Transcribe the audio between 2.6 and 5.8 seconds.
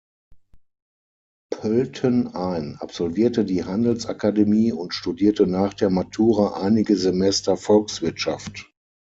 absolvierte die Handelsakademie und studierte nach